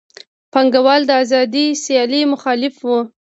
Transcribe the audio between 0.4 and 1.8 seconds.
پانګوال د آزادې